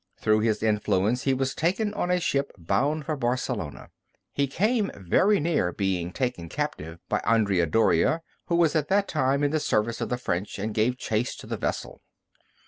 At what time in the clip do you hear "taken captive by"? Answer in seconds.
6.11-7.19